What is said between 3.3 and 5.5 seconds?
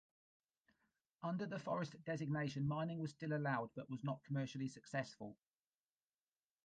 allowed but was not commercially successful.